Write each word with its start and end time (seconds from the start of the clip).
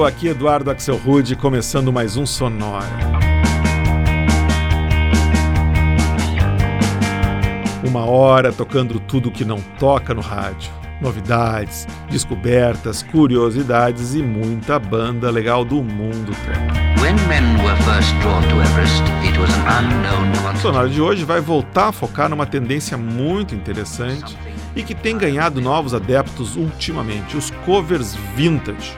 Hello, 0.00 0.08
aqui 0.08 0.28
Eduardo 0.28 0.70
Axel 0.70 0.96
Rude, 0.96 1.36
começando 1.36 1.92
mais 1.92 2.16
um 2.16 2.24
Sonora. 2.24 2.86
Uma 7.86 8.06
hora 8.06 8.50
tocando 8.50 8.98
tudo 8.98 9.30
que 9.30 9.44
não 9.44 9.60
toca 9.78 10.14
no 10.14 10.22
rádio. 10.22 10.72
Novidades, 11.02 11.86
descobertas, 12.10 13.02
curiosidades 13.02 14.14
e 14.14 14.22
muita 14.22 14.78
banda 14.78 15.30
legal 15.30 15.66
do 15.66 15.82
mundo 15.82 16.32
todo. 16.46 16.96
O 20.54 20.60
Sonora 20.62 20.88
de 20.88 21.02
hoje 21.02 21.26
vai 21.26 21.42
voltar 21.42 21.88
a 21.88 21.92
focar 21.92 22.30
numa 22.30 22.46
tendência 22.46 22.96
muito 22.96 23.54
interessante 23.54 24.34
e 24.74 24.82
que 24.82 24.94
tem 24.94 25.18
ganhado 25.18 25.60
novos 25.60 25.92
adeptos 25.92 26.56
ultimamente, 26.56 27.36
os 27.36 27.50
covers 27.66 28.14
vintage 28.34 28.96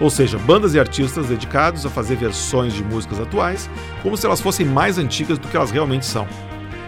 ou 0.00 0.10
seja, 0.10 0.38
bandas 0.38 0.74
e 0.74 0.80
artistas 0.80 1.26
dedicados 1.26 1.86
a 1.86 1.90
fazer 1.90 2.16
versões 2.16 2.72
de 2.72 2.82
músicas 2.82 3.20
atuais 3.20 3.70
como 4.02 4.16
se 4.16 4.26
elas 4.26 4.40
fossem 4.40 4.66
mais 4.66 4.98
antigas 4.98 5.38
do 5.38 5.48
que 5.48 5.56
elas 5.56 5.70
realmente 5.70 6.06
são. 6.06 6.26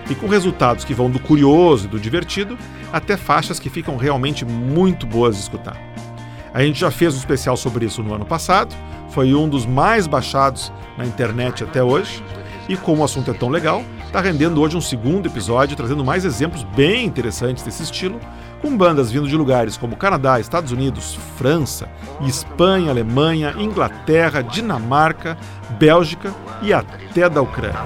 E 0.08 0.14
com 0.14 0.26
resultados 0.26 0.84
que 0.84 0.94
vão 0.94 1.10
do 1.10 1.18
curioso 1.18 1.86
e 1.86 1.88
do 1.88 1.98
divertido 1.98 2.56
até 2.92 3.16
faixas 3.16 3.58
que 3.58 3.70
ficam 3.70 3.96
realmente 3.96 4.44
muito 4.44 5.06
boas 5.06 5.36
de 5.36 5.42
escutar. 5.42 5.76
A 6.54 6.62
gente 6.62 6.78
já 6.78 6.90
fez 6.90 7.14
um 7.14 7.18
especial 7.18 7.56
sobre 7.56 7.84
isso 7.84 8.02
no 8.02 8.14
ano 8.14 8.24
passado, 8.24 8.74
foi 9.10 9.34
um 9.34 9.48
dos 9.48 9.66
mais 9.66 10.06
baixados 10.06 10.72
na 10.96 11.04
internet 11.04 11.62
até 11.62 11.82
hoje, 11.82 12.22
e 12.68 12.76
como 12.76 13.02
o 13.02 13.04
assunto 13.04 13.30
é 13.30 13.34
tão 13.34 13.48
legal, 13.48 13.84
está 14.06 14.20
rendendo 14.20 14.60
hoje 14.60 14.76
um 14.76 14.80
segundo 14.80 15.26
episódio 15.26 15.76
trazendo 15.76 16.04
mais 16.04 16.24
exemplos 16.24 16.62
bem 16.74 17.04
interessantes 17.04 17.62
desse 17.62 17.82
estilo, 17.82 18.18
com 18.66 18.76
bandas 18.76 19.12
vindo 19.12 19.28
de 19.28 19.36
lugares 19.36 19.76
como 19.76 19.94
Canadá, 19.94 20.40
Estados 20.40 20.72
Unidos, 20.72 21.16
França, 21.38 21.88
Espanha, 22.22 22.90
Alemanha, 22.90 23.54
Inglaterra, 23.56 24.42
Dinamarca, 24.42 25.38
Bélgica 25.78 26.34
e 26.60 26.72
até 26.72 27.28
da 27.28 27.40
Ucrânia. 27.40 27.78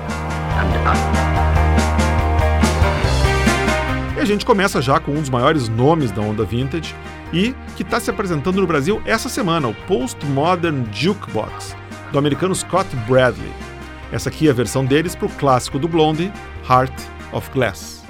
E 4.16 4.20
a 4.20 4.24
gente 4.24 4.46
começa 4.46 4.80
já 4.80 4.98
com 4.98 5.12
um 5.12 5.20
dos 5.20 5.28
maiores 5.28 5.68
nomes 5.68 6.10
da 6.12 6.22
onda 6.22 6.44
vintage 6.44 6.94
e 7.30 7.54
que 7.76 7.82
está 7.82 8.00
se 8.00 8.08
apresentando 8.08 8.58
no 8.58 8.66
Brasil 8.66 9.02
essa 9.04 9.28
semana, 9.28 9.68
o 9.68 9.74
Postmodern 9.86 10.88
Jukebox, 10.90 11.76
do 12.10 12.18
americano 12.18 12.54
Scott 12.54 12.88
Bradley. 13.06 13.52
Essa 14.10 14.30
aqui 14.30 14.48
é 14.48 14.50
a 14.50 14.54
versão 14.54 14.86
deles 14.86 15.14
para 15.14 15.26
o 15.26 15.30
clássico 15.30 15.78
do 15.78 15.86
Blondie, 15.86 16.32
Heart 16.66 16.94
of 17.32 17.50
Glass. 17.50 18.02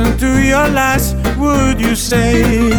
Listen 0.00 0.18
to 0.18 0.42
your 0.42 0.68
lies, 0.68 1.14
would 1.36 1.80
you 1.80 1.94
say 1.94 2.72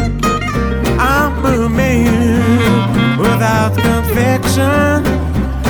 I'm 0.98 1.46
a 1.46 1.70
man 1.70 3.18
without 3.20 3.76
conviction? 3.76 5.06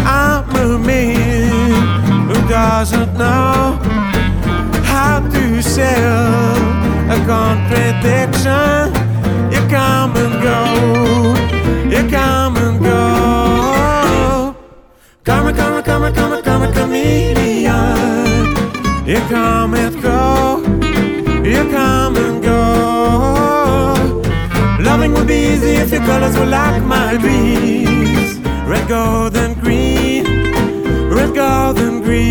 I'm 0.05 0.49
a 0.55 0.77
man 0.77 2.27
who 2.27 2.47
doesn't 2.47 3.13
know 3.17 3.79
how 4.83 5.19
to 5.19 5.61
sell 5.61 6.55
a 7.09 7.17
contradiction. 7.25 8.93
You 9.51 9.61
come 9.69 10.15
and 10.23 10.41
go, 10.47 11.35
you 11.89 12.09
come 12.09 12.55
and 12.57 12.79
go. 12.79 14.55
Come 15.23 15.53
come 15.53 15.83
come 15.83 16.13
come 16.13 16.41
come 16.43 16.73
chameleon. 16.73 18.21
You 19.05 19.19
come 19.29 19.73
and 19.73 20.00
come 21.71 22.15
and 22.17 22.43
go. 22.43 22.61
Loving 24.83 25.13
would 25.13 25.27
be 25.27 25.53
easy 25.53 25.73
if 25.83 25.91
your 25.91 26.01
colors 26.01 26.37
were 26.37 26.45
like 26.45 26.83
my 26.83 27.17
dreams. 27.17 28.37
Red, 28.67 28.87
gold, 28.87 29.35
and 29.37 29.55
green. 29.61 30.25
Red, 31.09 31.33
gold, 31.33 31.77
and 31.79 32.03
green. 32.03 32.21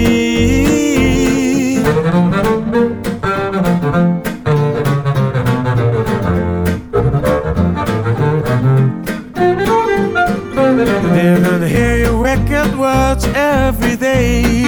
Hear 11.76 11.96
your 12.04 12.18
wicked 12.20 12.76
words 12.78 13.24
every 13.34 13.96
day. 13.96 14.59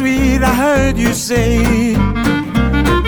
Sweet, 0.00 0.42
I 0.42 0.54
heard 0.54 0.96
you 0.96 1.12
say 1.12 1.92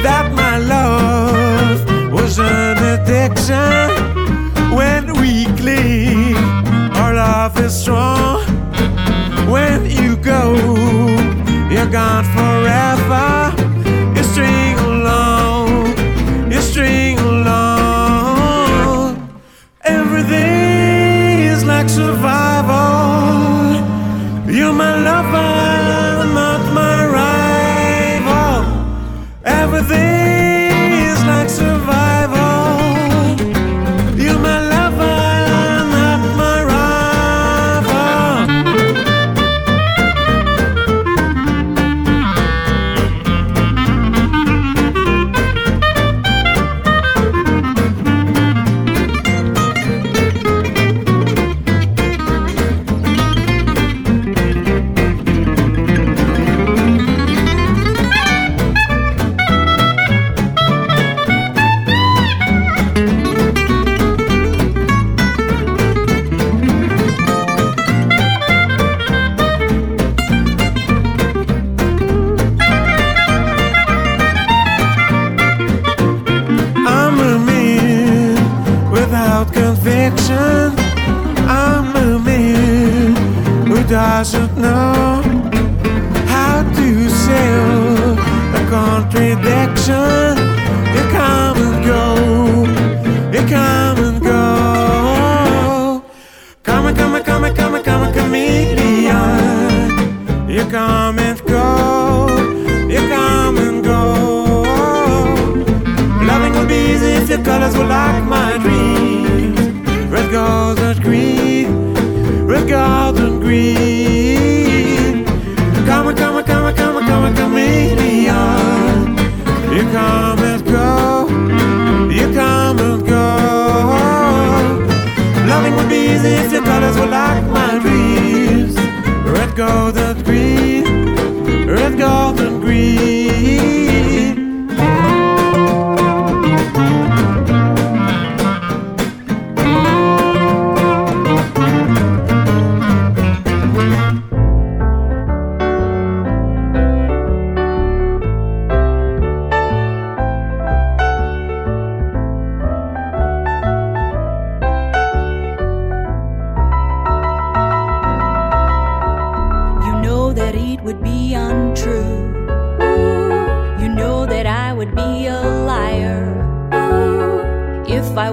that 0.07 0.27
my 0.43 0.59
love 0.59 1.79
was 2.13 2.39
an 2.39 2.77
addiction. 2.93 3.89
When 4.79 5.05
we 5.21 5.47
cling, 5.61 6.37
our 7.01 7.15
love 7.15 7.59
is 7.59 7.73
strong. 7.83 8.42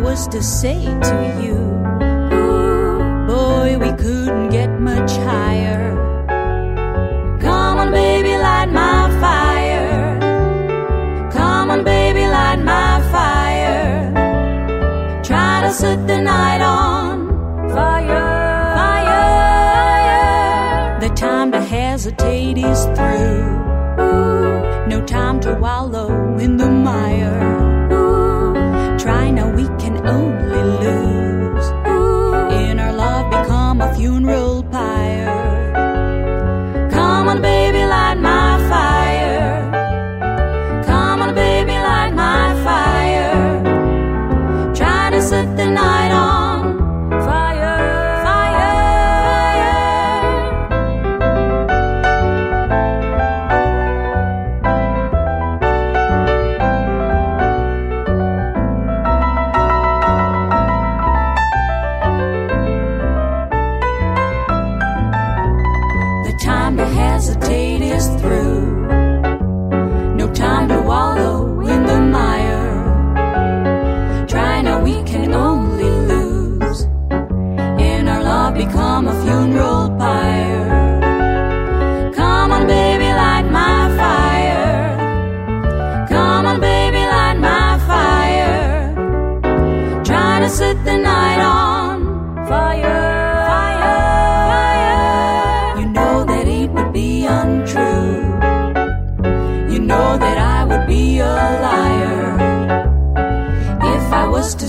Was 0.01 0.27
to 0.29 0.41
say 0.41 0.83
to 0.83 1.41
you, 1.43 1.55
Boy, 3.27 3.77
we 3.77 3.91
couldn't 3.97 4.49
get 4.49 4.79
much 4.79 5.11
higher. 5.17 5.95
Come 7.39 7.79
on, 7.79 7.91
baby, 7.91 8.37
light 8.37 8.71
my 8.71 9.09
fire. 9.19 10.19
Come 11.31 11.69
on, 11.71 11.83
baby, 11.83 12.21
light 12.27 12.61
my 12.63 13.01
fire. 13.11 14.11
Try 15.23 15.61
to 15.63 15.71
set 15.73 16.07
the 16.07 16.21
night 16.21 16.61
on 16.61 17.27
fire. 17.69 18.73
Fire. 18.81 20.19
The 21.01 21.09
time 21.09 21.51
to 21.51 21.61
hesitate 21.61 22.57
is 22.57 22.85
through. 22.95 23.59
No 24.87 25.03
time 25.05 25.39
to 25.41 25.55
wallow 25.55 26.37
in 26.37 26.57
the 26.57 26.69
mire. 26.69 27.58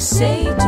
To 0.00 0.06
say 0.06 0.59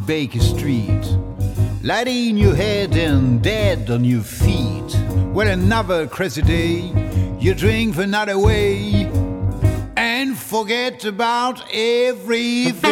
Baker 0.00 0.40
Street, 0.40 1.04
lighting 1.82 2.30
in 2.30 2.36
your 2.36 2.54
head 2.54 2.94
and 2.96 3.42
dead 3.42 3.90
on 3.90 4.04
your 4.04 4.22
feet. 4.22 4.96
Well, 5.32 5.48
another 5.48 6.06
crazy 6.06 6.42
day, 6.42 6.92
you 7.38 7.54
drink 7.54 7.96
another 7.96 8.38
way 8.38 9.10
and 9.96 10.36
forget 10.36 11.04
about 11.04 11.64
everything. 11.72 12.84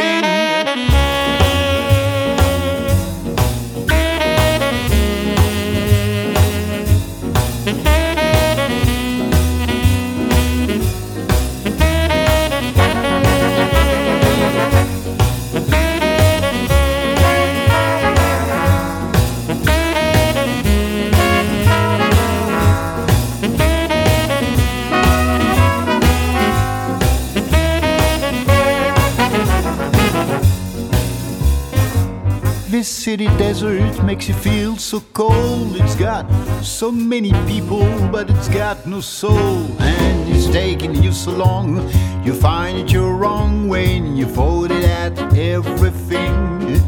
City 33.02 33.26
desert 33.36 34.00
makes 34.04 34.28
you 34.28 34.34
feel 34.34 34.76
so 34.76 35.00
cold. 35.12 35.74
It's 35.74 35.96
got 35.96 36.24
so 36.62 36.92
many 36.92 37.32
people, 37.48 37.84
but 38.12 38.30
it's 38.30 38.46
got 38.46 38.86
no 38.86 39.00
soul. 39.00 39.66
And 39.80 40.28
it's 40.32 40.46
taking 40.46 40.94
you 41.02 41.10
so 41.10 41.32
long. 41.32 41.78
You 42.24 42.32
find 42.32 42.78
it 42.78 42.92
you're 42.92 43.16
wrong 43.16 43.66
when 43.66 44.16
you 44.16 44.26
voted 44.26 44.84
at 44.84 45.18
everything. 45.36 46.78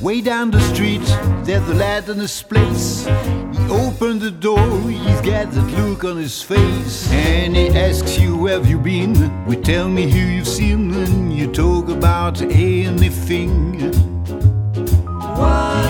Way 0.00 0.20
down 0.20 0.50
the 0.50 0.60
street, 0.72 1.06
there's 1.44 1.68
a 1.68 1.74
lad 1.74 2.08
in 2.08 2.18
this 2.18 2.42
place. 2.42 3.06
He 3.06 3.62
opened 3.70 4.20
the 4.20 4.32
door, 4.32 4.68
he's 4.90 5.20
got 5.20 5.52
that 5.52 5.70
look 5.78 6.02
on 6.02 6.16
his 6.16 6.42
face. 6.42 7.08
And 7.12 7.54
he 7.54 7.68
asks 7.68 8.18
you, 8.18 8.36
where 8.36 8.54
have 8.54 8.68
you 8.68 8.80
been? 8.80 9.14
We 9.46 9.54
tell 9.54 9.88
me 9.88 10.10
who 10.10 10.18
you've 10.18 10.48
seen, 10.48 10.92
and 10.92 11.32
you 11.32 11.46
talk 11.52 11.88
about 11.88 12.42
anything. 12.42 14.09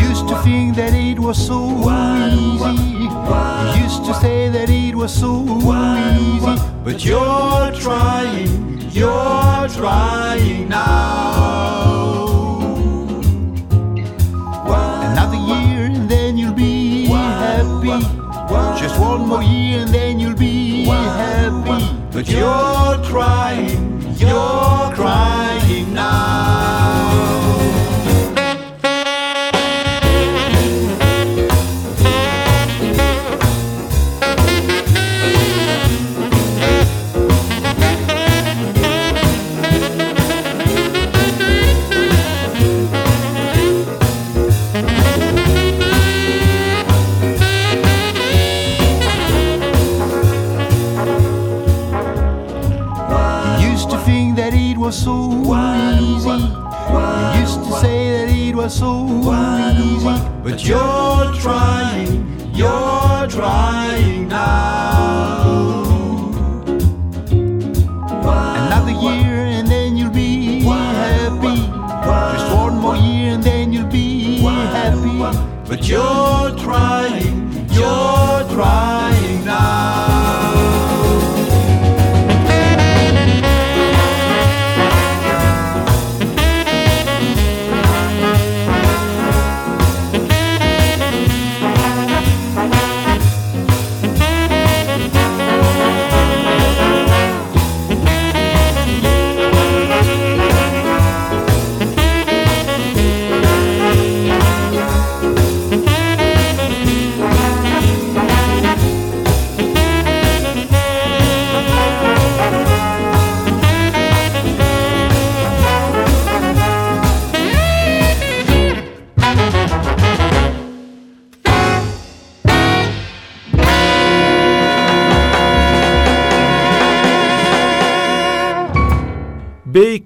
Used 0.01 0.29
to 0.29 0.37
think 0.43 0.77
that 0.77 0.93
it 0.95 1.19
was 1.19 1.37
so 1.47 1.59
easy. 1.69 3.09
Used 3.83 4.05
to 4.05 4.15
say 4.15 4.49
that 4.49 4.69
it 4.71 4.95
was 4.95 5.13
so 5.13 5.45
easy. 5.47 6.57
But 6.85 7.05
you're 7.05 7.73
trying, 7.73 8.81
you're 8.91 9.69
trying 9.69 10.69
now. 10.69 12.41
Another 15.13 15.37
year 15.37 15.87
and 15.87 16.09
then 16.09 16.39
you'll 16.39 16.55
be 16.55 17.07
happy. 17.07 17.89
Just 18.81 18.99
one 18.99 19.27
more 19.29 19.43
year 19.43 19.83
and 19.83 19.93
then 19.93 20.19
you'll 20.21 20.37
be 20.37 20.85
happy. 20.85 21.85
But 22.13 22.29
you're 22.29 22.99
crying, 23.05 24.01
you're 24.17 24.93
crying 24.95 25.93
now. 25.95 27.50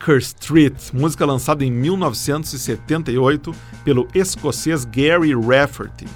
Baker 0.05 0.19
Street, 0.19 0.93
música 0.93 1.25
lançada 1.25 1.65
em 1.65 1.71
1978 1.71 3.55
pelo 3.83 4.07
escocês 4.15 4.85
Gary 4.85 5.33
Rafferty. 5.35 6.07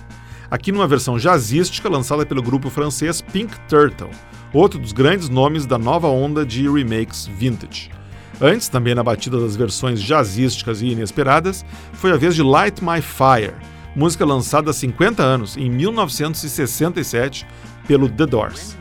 aqui 0.50 0.70
numa 0.70 0.86
versão 0.86 1.18
jazzística 1.18 1.88
lançada 1.88 2.26
pelo 2.26 2.42
grupo 2.42 2.68
francês 2.68 3.22
Pink 3.22 3.58
Turtle, 3.66 4.10
outro 4.52 4.78
dos 4.78 4.92
grandes 4.92 5.30
nomes 5.30 5.64
da 5.64 5.78
nova 5.78 6.06
onda 6.06 6.44
de 6.44 6.68
remakes 6.68 7.26
vintage. 7.26 7.90
Antes, 8.38 8.68
também 8.68 8.94
na 8.94 9.02
batida 9.02 9.40
das 9.40 9.56
versões 9.56 10.02
jazzísticas 10.02 10.82
e 10.82 10.88
inesperadas, 10.88 11.64
foi 11.94 12.12
a 12.12 12.16
vez 12.16 12.34
de 12.34 12.42
Light 12.42 12.84
My 12.84 13.00
Fire, 13.00 13.54
música 13.96 14.24
lançada 14.26 14.70
há 14.70 14.74
50 14.74 15.22
anos, 15.22 15.56
em 15.56 15.70
1967, 15.70 17.46
pelo 17.86 18.06
The 18.06 18.26
Doors. 18.26 18.76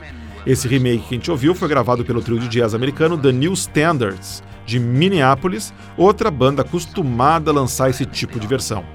Esse 0.45 0.67
remake 0.67 1.07
que 1.07 1.15
a 1.15 1.17
gente 1.17 1.31
ouviu 1.31 1.55
foi 1.55 1.69
gravado 1.69 2.03
pelo 2.03 2.21
trio 2.21 2.39
de 2.39 2.49
jazz 2.49 2.73
americano 2.73 3.17
The 3.17 3.31
New 3.31 3.53
Standards, 3.53 4.43
de 4.67 4.79
Minneapolis, 4.79 5.73
outra 5.97 6.29
banda 6.29 6.61
acostumada 6.61 7.49
a 7.49 7.53
lançar 7.53 7.89
esse 7.89 8.05
tipo 8.05 8.39
de 8.39 8.45
versão. 8.45 8.85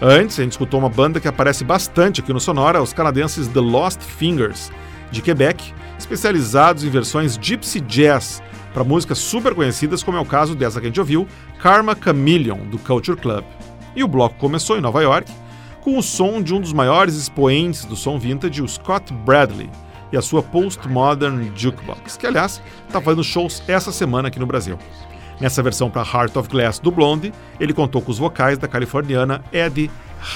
Antes, 0.00 0.38
a 0.38 0.42
gente 0.42 0.52
escutou 0.52 0.80
uma 0.80 0.88
banda 0.88 1.20
que 1.20 1.28
aparece 1.28 1.64
bastante 1.64 2.20
aqui 2.20 2.32
no 2.32 2.40
Sonora, 2.40 2.80
os 2.80 2.92
canadenses 2.92 3.48
The 3.48 3.60
Lost 3.60 4.00
Fingers, 4.00 4.70
de 5.10 5.20
Quebec, 5.20 5.74
especializados 5.98 6.84
em 6.84 6.90
versões 6.90 7.36
gypsy 7.40 7.80
jazz 7.80 8.42
para 8.72 8.84
músicas 8.84 9.18
super 9.18 9.54
conhecidas, 9.54 10.02
como 10.02 10.16
é 10.16 10.20
o 10.20 10.24
caso 10.24 10.54
dessa 10.54 10.80
que 10.80 10.86
a 10.86 10.88
gente 10.88 11.00
ouviu, 11.00 11.26
Karma 11.60 11.96
Chameleon, 12.00 12.66
do 12.70 12.78
Culture 12.78 13.18
Club. 13.18 13.44
E 13.96 14.02
o 14.02 14.08
bloco 14.08 14.36
começou 14.36 14.76
em 14.76 14.80
Nova 14.80 15.02
York 15.02 15.30
com 15.80 15.98
o 15.98 16.02
som 16.02 16.40
de 16.40 16.54
um 16.54 16.60
dos 16.60 16.72
maiores 16.72 17.14
expoentes 17.14 17.84
do 17.84 17.94
som 17.94 18.18
vintage, 18.18 18.62
o 18.62 18.68
Scott 18.68 19.12
Bradley, 19.12 19.70
e 20.14 20.16
a 20.16 20.22
sua 20.22 20.44
Postmodern 20.44 21.50
Jukebox, 21.56 22.16
que 22.16 22.24
aliás 22.24 22.62
está 22.86 23.00
fazendo 23.00 23.24
shows 23.24 23.64
essa 23.66 23.90
semana 23.90 24.28
aqui 24.28 24.38
no 24.38 24.46
Brasil. 24.46 24.78
Nessa 25.40 25.60
versão 25.60 25.90
para 25.90 26.02
Heart 26.02 26.36
of 26.36 26.48
Glass 26.48 26.78
do 26.78 26.92
Blondie, 26.92 27.32
ele 27.58 27.74
contou 27.74 28.00
com 28.00 28.12
os 28.12 28.18
vocais 28.18 28.56
da 28.56 28.68
californiana 28.68 29.42
Eddie 29.52 29.90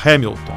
Hamilton. 0.04 0.54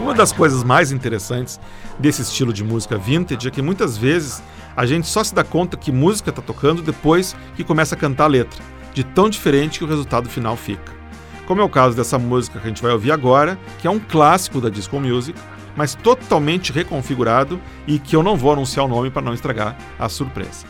Uma 0.00 0.14
das 0.14 0.32
coisas 0.32 0.64
mais 0.64 0.90
interessantes 0.90 1.60
desse 1.98 2.22
estilo 2.22 2.54
de 2.54 2.64
música 2.64 2.96
vintage 2.96 3.46
é 3.46 3.50
que 3.50 3.60
muitas 3.60 3.98
vezes 3.98 4.42
a 4.74 4.86
gente 4.86 5.06
só 5.06 5.22
se 5.22 5.34
dá 5.34 5.44
conta 5.44 5.76
que 5.76 5.92
música 5.92 6.30
está 6.30 6.40
tocando 6.40 6.80
depois 6.80 7.36
que 7.54 7.62
começa 7.62 7.94
a 7.94 7.98
cantar 7.98 8.24
a 8.24 8.28
letra, 8.28 8.62
de 8.94 9.04
tão 9.04 9.28
diferente 9.28 9.78
que 9.78 9.84
o 9.84 9.88
resultado 9.88 10.26
final 10.30 10.56
fica. 10.56 10.98
Como 11.44 11.60
é 11.60 11.64
o 11.64 11.68
caso 11.68 11.94
dessa 11.94 12.18
música 12.18 12.58
que 12.58 12.64
a 12.64 12.68
gente 12.68 12.80
vai 12.80 12.92
ouvir 12.92 13.12
agora, 13.12 13.58
que 13.78 13.86
é 13.86 13.90
um 13.90 13.98
clássico 13.98 14.58
da 14.58 14.70
disco 14.70 14.98
music, 14.98 15.38
mas 15.76 15.94
totalmente 15.94 16.72
reconfigurado 16.72 17.60
e 17.86 17.98
que 17.98 18.16
eu 18.16 18.22
não 18.22 18.36
vou 18.36 18.52
anunciar 18.52 18.84
o 18.84 18.88
nome 18.88 19.10
para 19.10 19.22
não 19.22 19.34
estragar 19.34 19.76
a 19.98 20.08
surpresa. 20.08 20.66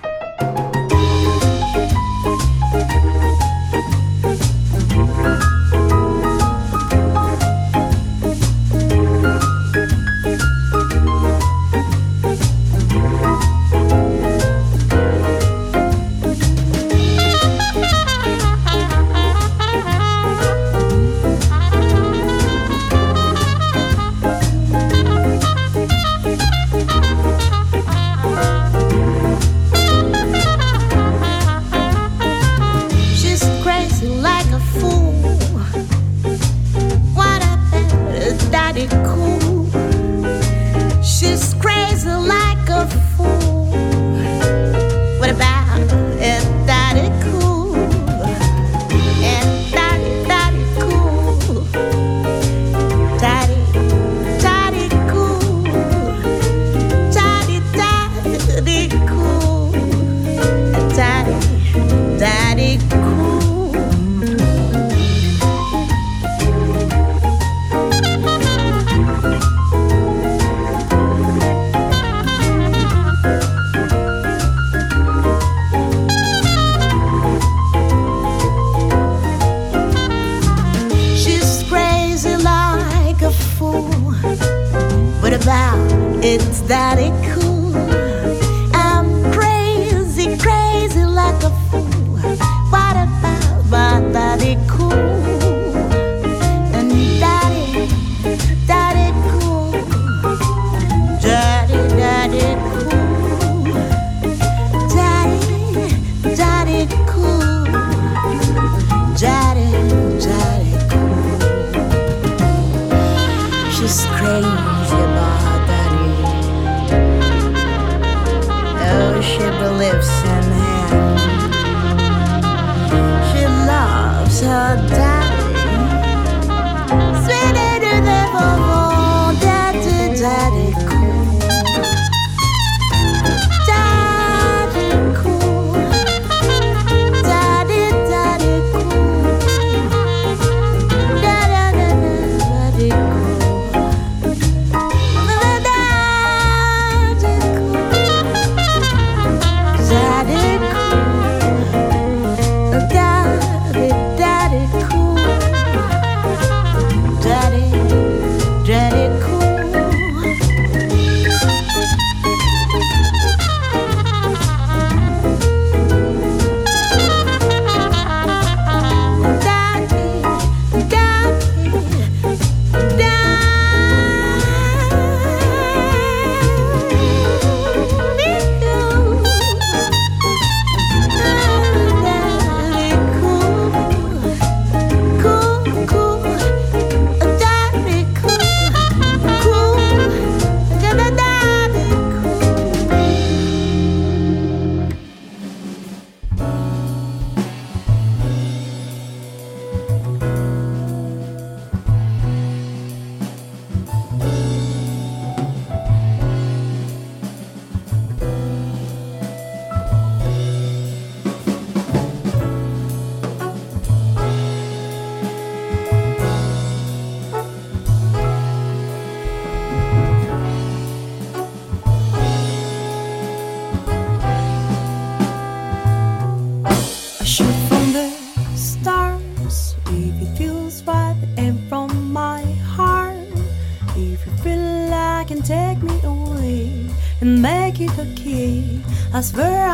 I 239.20 239.22
swear 239.22 239.69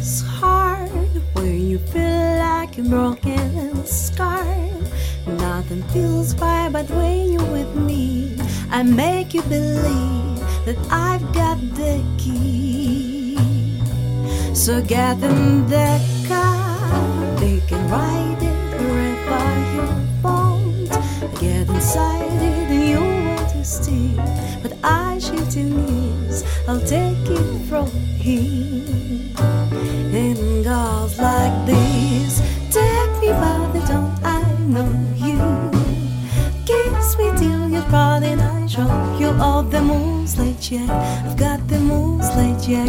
is 0.00 0.22
hard 0.22 0.88
when 1.34 1.68
you 1.68 1.78
feel 1.78 2.38
like 2.38 2.76
you're 2.76 2.88
broken 2.88 3.38
and 3.64 3.86
scarred. 3.86 4.86
Nothing 5.26 5.82
feels 5.92 6.34
right, 6.36 6.70
but 6.72 6.88
when 6.90 7.32
you're 7.32 7.52
with 7.52 7.74
me, 7.74 8.34
I 8.70 8.82
make 8.82 9.34
you 9.34 9.42
believe 9.42 10.38
that 10.64 10.78
I've 10.90 11.26
got 11.34 11.58
the 11.80 12.02
key. 12.16 13.36
So 14.54 14.80
get 14.82 15.22
in 15.22 15.66
the 15.66 15.90
car, 16.26 17.36
they 17.36 17.60
can 17.68 17.82
ride 17.90 18.42
it 18.50 18.60
wherever 18.80 19.48
you 19.74 19.86
want. 20.22 20.90
Get 21.40 21.68
inside 21.68 22.32
it 22.48 22.70
and 22.74 22.88
you 22.92 23.00
want 23.28 23.50
to 23.50 23.64
steal, 23.64 24.16
but 24.62 24.72
I 24.82 25.18
shoot 25.18 25.56
in 25.56 25.68
knees, 25.84 26.42
I'll 26.66 26.80
take 26.80 27.26
it 27.38 27.48
from 27.68 27.90
here 28.24 29.39
riddles 30.70 31.18
like 31.18 31.66
these. 31.66 32.40
Take 32.70 33.12
me 33.20 33.30
by 33.30 33.70
the 33.72 33.80
dawn, 33.86 34.18
I 34.22 34.42
know 34.72 34.90
you. 35.16 35.38
Kiss 36.64 37.18
me 37.18 37.30
till 37.36 37.68
you're 37.68 37.82
proud 37.84 38.22
and 38.22 38.40
I 38.40 38.66
show 38.66 39.16
you 39.18 39.30
all 39.40 39.62
the 39.62 39.80
moves, 39.80 40.38
light 40.38 40.70
yet. 40.70 40.88
I've 40.88 41.36
got 41.36 41.66
the 41.68 41.80
moves, 41.80 42.28
light 42.36 42.68
yet. 42.68 42.88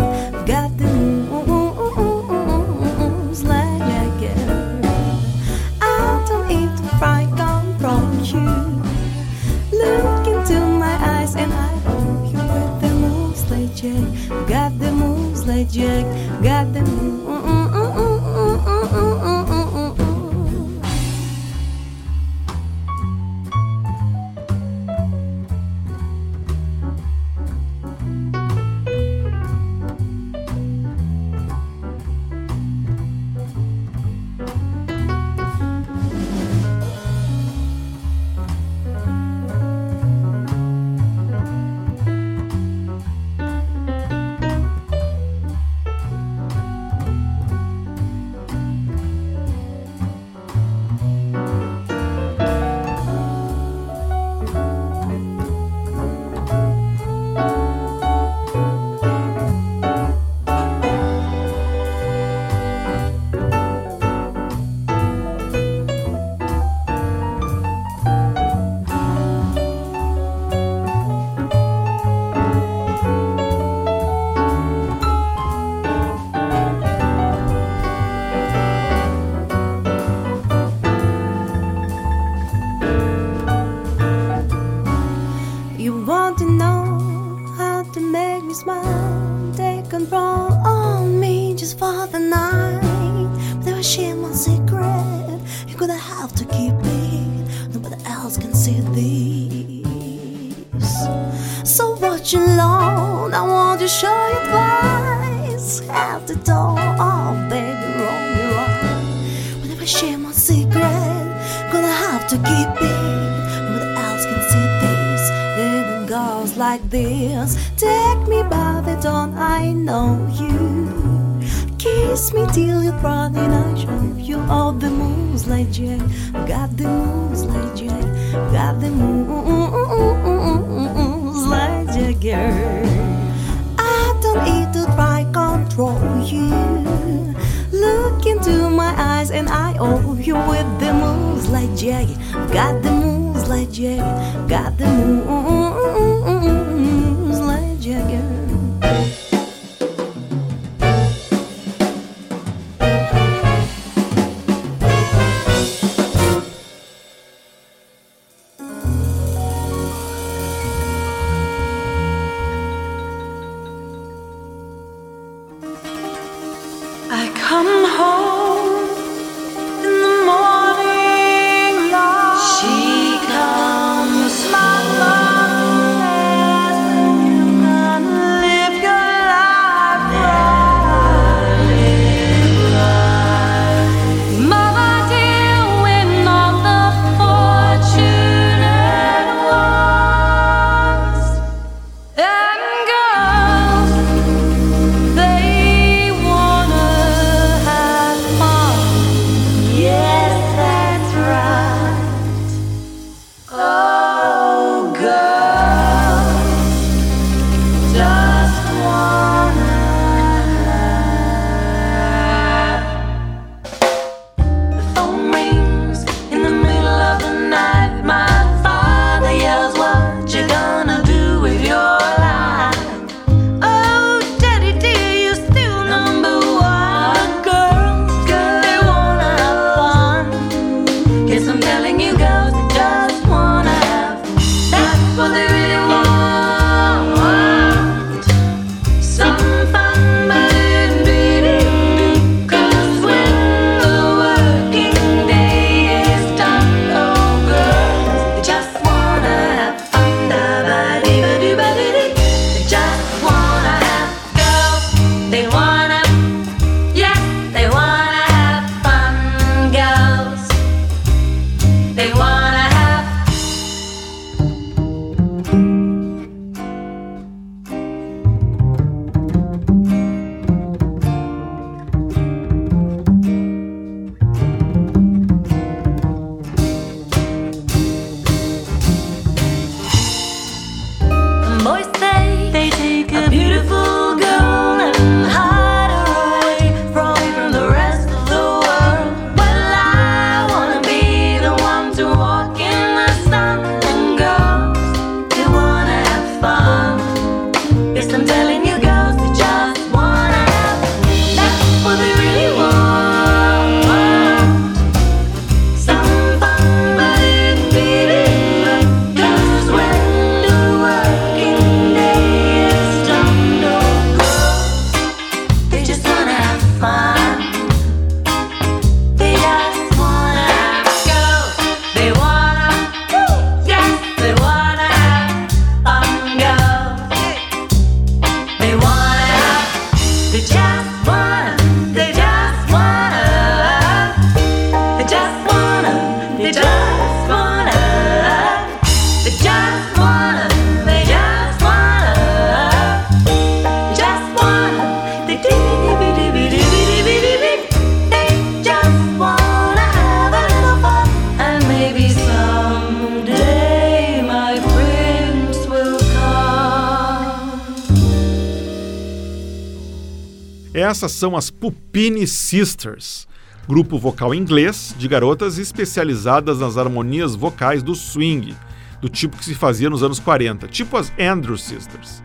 Essas 361.01 361.13
são 361.13 361.35
as 361.35 361.49
Pupini 361.49 362.27
Sisters, 362.27 363.27
grupo 363.67 363.97
vocal 363.97 364.35
inglês 364.35 364.93
de 364.99 365.07
garotas 365.07 365.57
especializadas 365.57 366.59
nas 366.59 366.77
harmonias 366.77 367.33
vocais 367.33 367.81
do 367.81 367.95
swing, 367.95 368.55
do 369.01 369.09
tipo 369.09 369.35
que 369.35 369.45
se 369.45 369.55
fazia 369.55 369.89
nos 369.89 370.03
anos 370.03 370.19
40, 370.19 370.67
tipo 370.67 370.95
as 370.95 371.11
Andrew 371.19 371.57
Sisters. 371.57 372.21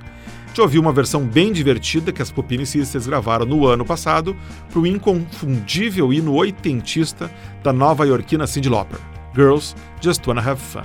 Te 0.52 0.60
ouvi 0.60 0.78
uma 0.78 0.92
versão 0.92 1.24
bem 1.24 1.54
divertida 1.54 2.12
que 2.12 2.20
as 2.20 2.30
Pupini 2.30 2.66
Sisters 2.66 3.06
gravaram 3.06 3.46
no 3.46 3.66
ano 3.66 3.82
passado 3.82 4.36
para 4.68 4.78
o 4.78 4.86
inconfundível 4.86 6.12
hino 6.12 6.34
oitentista 6.34 7.30
da 7.62 7.72
nova-iorquina 7.72 8.46
Cyndi 8.46 8.68
Lauper, 8.68 9.00
Girls 9.34 9.74
Just 10.02 10.26
Wanna 10.26 10.42
Have 10.42 10.60
Fun. 10.60 10.84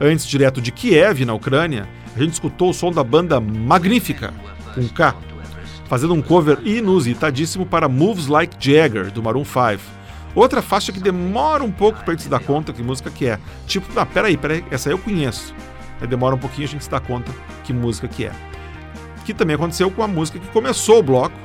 Antes, 0.00 0.26
direto 0.26 0.58
de 0.58 0.72
Kiev, 0.72 1.26
na 1.26 1.34
Ucrânia, 1.34 1.86
a 2.16 2.18
gente 2.18 2.32
escutou 2.32 2.70
o 2.70 2.74
som 2.74 2.90
da 2.90 3.04
banda 3.04 3.38
Magnífica, 3.38 4.32
com 4.74 4.88
K, 4.88 5.14
fazendo 5.94 6.12
um 6.12 6.20
cover 6.20 6.58
inusitadíssimo 6.64 7.64
para 7.64 7.88
Moves 7.88 8.26
Like 8.26 8.56
Jagger, 8.58 9.12
do 9.12 9.22
Maroon 9.22 9.44
5. 9.44 9.80
Outra 10.34 10.60
faixa 10.60 10.90
que 10.90 10.98
demora 10.98 11.62
um 11.62 11.70
pouco 11.70 12.02
para 12.02 12.14
gente 12.14 12.24
se 12.24 12.28
dar 12.28 12.40
conta 12.40 12.72
que 12.72 12.82
música 12.82 13.10
que 13.10 13.28
é. 13.28 13.38
Tipo, 13.68 13.86
ah, 13.96 14.04
peraí, 14.04 14.36
peraí, 14.36 14.64
essa 14.72 14.90
eu 14.90 14.98
conheço. 14.98 15.54
Aí 16.00 16.08
demora 16.08 16.34
um 16.34 16.38
pouquinho 16.38 16.66
a 16.66 16.70
gente 16.72 16.82
se 16.82 16.90
dar 16.90 16.98
conta 16.98 17.30
que 17.62 17.72
música 17.72 18.08
que 18.08 18.24
é. 18.24 18.32
Que 19.24 19.32
também 19.32 19.54
aconteceu 19.54 19.88
com 19.88 20.02
a 20.02 20.08
música 20.08 20.40
que 20.40 20.48
começou 20.48 20.98
o 20.98 21.02
bloco, 21.04 21.36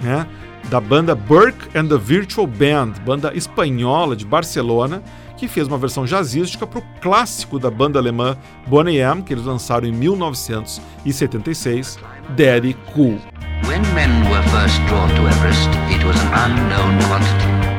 né? 0.00 0.26
Da 0.68 0.80
banda 0.80 1.14
Burke 1.14 1.78
and 1.78 1.86
the 1.86 1.96
Virtual 1.96 2.44
Band, 2.44 2.94
banda 3.06 3.32
espanhola 3.36 4.16
de 4.16 4.24
Barcelona, 4.24 5.00
que 5.38 5.48
fez 5.48 5.68
uma 5.68 5.78
versão 5.78 6.04
jazzística 6.04 6.66
para 6.66 6.80
o 6.80 6.84
clássico 7.00 7.58
da 7.58 7.70
banda 7.70 7.98
alemã 7.98 8.36
Boney 8.66 8.98
M, 8.98 9.22
que 9.22 9.32
eles 9.32 9.44
lançaram 9.44 9.86
em 9.86 9.92
1976, 9.92 11.98
Daddy 12.30 12.76
Cool. 12.92 13.18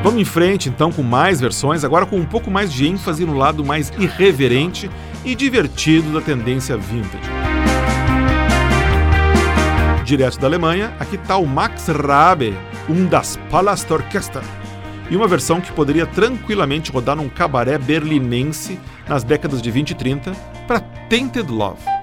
Vamos 0.02 0.22
em 0.22 0.26
frente 0.26 0.70
então 0.70 0.92
com 0.92 1.04
mais 1.04 1.42
versões, 1.42 1.84
agora 1.84 2.06
com 2.06 2.16
um 2.16 2.26
pouco 2.26 2.50
mais 2.50 2.72
de 2.72 2.88
ênfase 2.88 3.26
no 3.26 3.38
lado 3.38 3.66
mais 3.66 3.92
irreverente 4.00 4.90
e 5.26 5.36
divertido 5.36 6.14
da 6.14 6.22
tendência 6.22 6.78
vintage. 6.78 7.30
Direto 10.06 10.40
da 10.40 10.48
Alemanha, 10.48 10.94
aqui 10.98 11.18
está 11.18 11.38
o 11.38 11.46
Max 11.46 11.88
Rabe, 11.88 12.56
um 12.88 13.06
das 13.06 13.38
Palastorchester 13.52 14.42
e 15.10 15.16
uma 15.16 15.28
versão 15.28 15.60
que 15.60 15.72
poderia 15.72 16.06
tranquilamente 16.06 16.92
rodar 16.92 17.16
num 17.16 17.30
cabaré 17.30 17.78
berlinense 17.78 18.80
nas 19.08 19.24
décadas 19.24 19.62
de 19.62 19.72
20 19.72 19.92
e 19.92 19.96
30 19.96 20.32
para 20.68 20.80
Tainted 20.80 21.52
Love. 21.52 21.99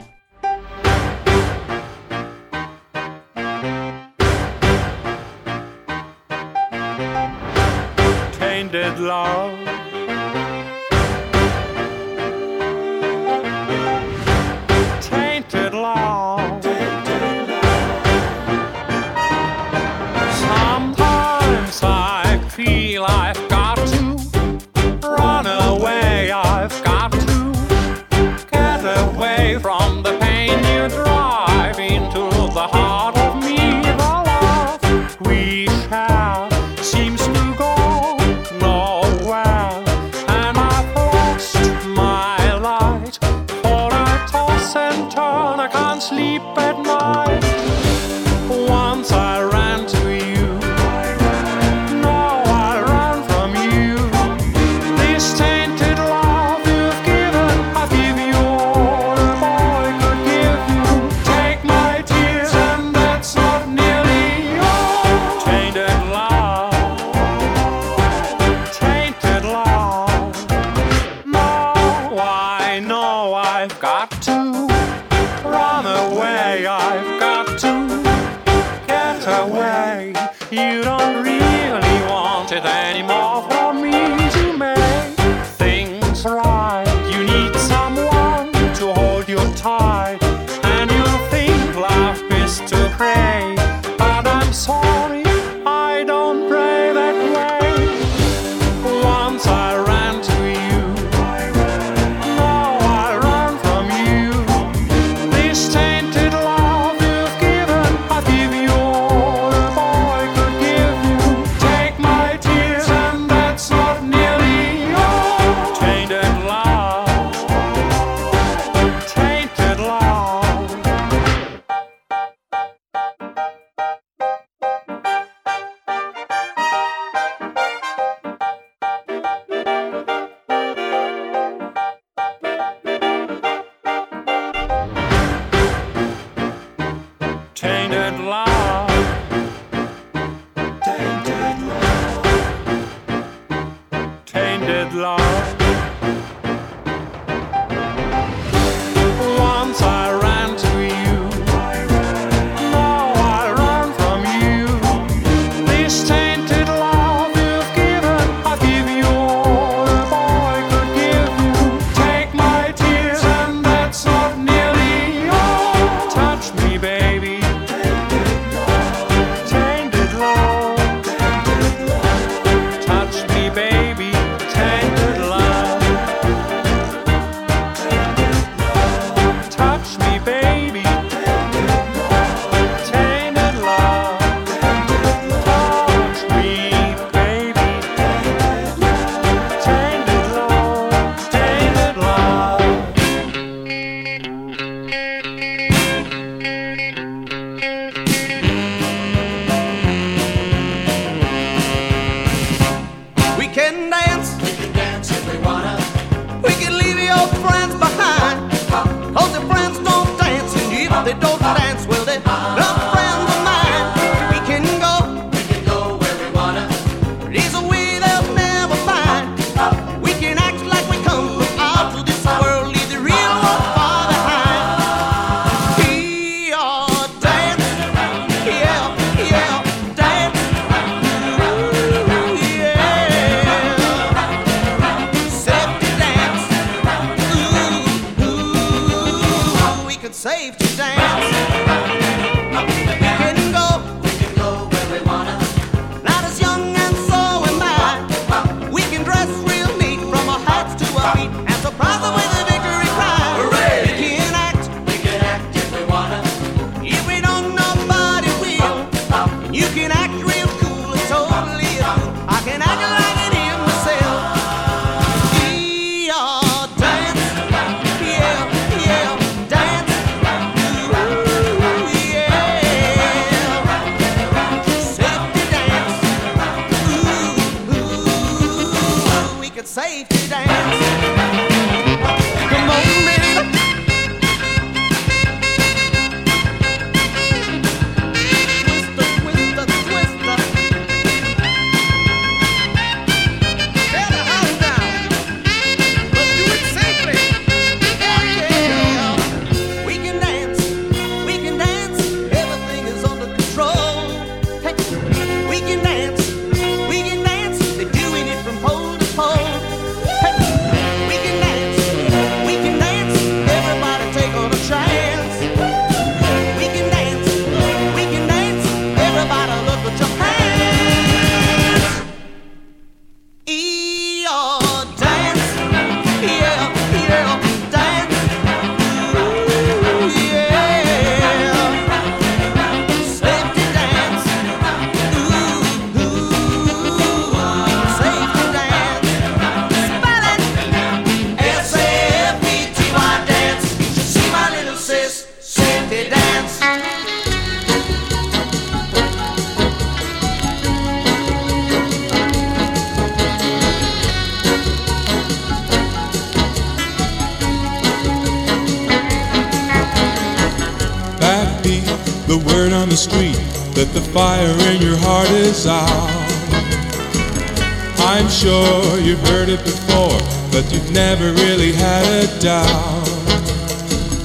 never 370.92 371.32
really 371.32 371.72
had 371.72 372.06
a 372.24 372.40
doubt. 372.40 373.08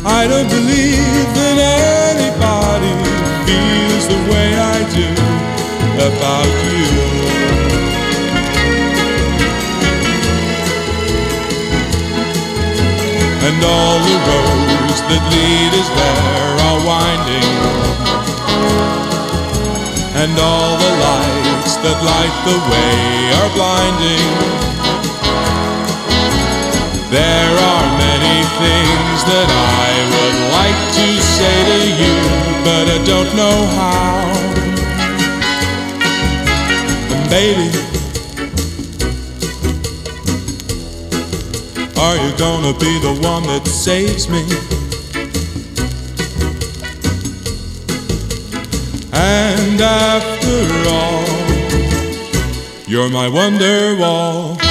I 0.05 0.27
don't 0.27 0.49
believe 0.49 1.27
that 1.37 1.57
anybody 2.11 2.93
feels 3.45 4.05
the 4.07 4.21
way 4.31 4.49
I 4.57 4.77
do 4.93 5.09
about 6.09 6.51
you. 6.65 7.31
And 13.47 13.57
all 13.63 13.97
the 14.09 14.17
roads 14.29 15.01
that 15.09 15.23
lead 15.33 15.71
us 15.81 15.89
there 15.97 16.53
are 16.67 16.79
winding. 16.85 17.51
And 20.21 20.33
all 20.37 20.77
the 20.77 20.93
lights 21.05 21.75
that 21.83 21.97
light 22.05 22.35
the 22.45 22.57
way 22.69 22.93
are 23.39 23.49
blinding. 23.57 24.70
There 27.11 27.57
are 27.59 27.97
many 27.97 28.37
things 28.63 29.19
that 29.27 29.49
I 29.51 29.91
would 30.13 30.37
like 30.55 30.79
to 30.95 31.07
say 31.19 31.57
to 31.71 31.79
you, 32.01 32.15
but 32.63 32.87
I 32.87 33.03
don't 33.03 33.35
know 33.35 33.57
how. 33.75 34.31
And 37.11 37.29
baby, 37.29 37.67
are 41.99 42.15
you 42.15 42.31
gonna 42.37 42.71
be 42.79 42.93
the 43.01 43.19
one 43.21 43.43
that 43.43 43.67
saves 43.67 44.29
me? 44.29 44.43
And 49.11 49.81
after 49.81 50.63
all, 50.87 51.27
you're 52.87 53.09
my 53.09 53.27
Wonderwall. 53.27 54.70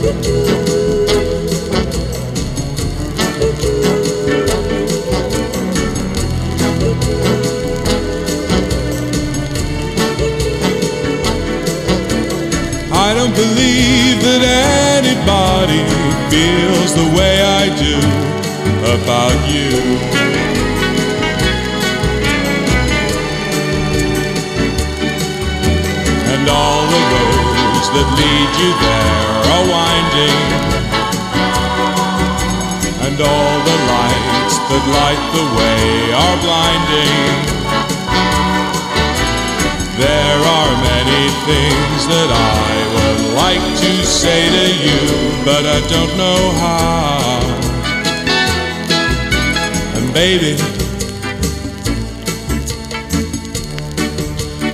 I 0.00 0.02
don't 13.12 13.34
believe 13.34 14.22
that 14.22 14.42
anybody 14.94 15.82
feels 16.30 16.94
the 16.94 17.08
way 17.18 17.42
I 17.42 17.66
do 17.74 17.98
about 18.94 19.34
you. 19.50 19.74
And 26.32 26.48
all 26.48 26.86
the 26.86 27.02
roads 27.10 27.88
that 27.90 28.06
lead 28.16 28.50
you 28.62 28.72
there 28.80 29.37
are 29.54 29.64
winding. 29.76 30.40
And 33.06 33.16
all 33.20 33.56
the 33.70 33.78
lights 33.94 34.56
that 34.68 34.84
light 34.98 35.22
the 35.38 35.46
way 35.58 35.84
are 36.24 36.36
blinding. 36.46 37.48
There 39.98 40.40
are 40.56 40.72
many 40.92 41.24
things 41.48 42.00
that 42.12 42.30
I 42.30 42.72
would 42.94 43.22
like 43.42 43.66
to 43.82 43.92
say 44.06 44.40
to 44.56 44.66
you, 44.86 45.00
but 45.44 45.66
I 45.66 45.78
don't 45.94 46.14
know 46.22 46.40
how. 46.64 47.40
And 49.96 50.06
baby, 50.14 50.54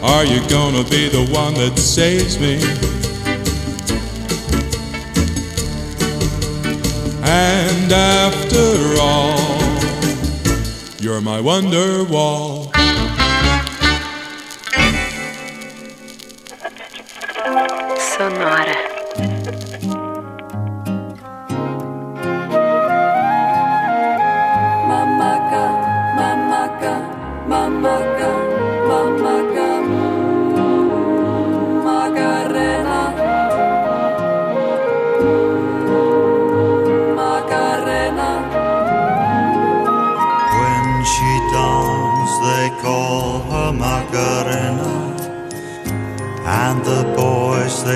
are 0.02 0.24
you 0.24 0.40
gonna 0.48 0.84
be 0.90 1.08
the 1.08 1.24
one 1.32 1.54
that 1.54 1.78
saves 1.78 2.38
me? 2.38 2.93
And 7.36 7.92
after 7.92 8.94
all, 9.00 9.36
you're 11.00 11.20
my 11.20 11.40
Wonderwall. 11.40 12.63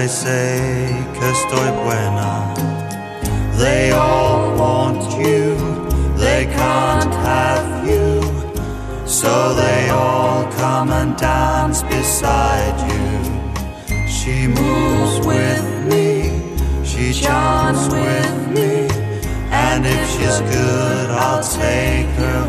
Say, 0.08 0.88
que 1.12 1.30
estoy 1.30 1.70
buena. 1.84 2.54
They 3.58 3.92
all 3.92 4.56
want 4.56 5.02
you, 5.18 5.56
they 6.16 6.46
can't 6.46 7.14
have 7.14 7.86
you. 7.86 8.22
So 9.06 9.54
they 9.54 9.90
all 9.90 10.44
come 10.52 10.92
and 10.92 11.16
dance 11.16 11.82
beside 11.82 12.76
you. 12.90 14.08
She 14.08 14.46
moves 14.46 15.26
with 15.26 15.66
me, 15.86 16.42
she 16.84 17.12
chants 17.12 17.88
with 17.88 18.48
me. 18.48 18.88
And 19.50 19.86
if 19.86 20.10
she's 20.10 20.40
good, 20.40 21.10
I'll 21.10 21.42
take 21.42 22.06
her 22.22 22.47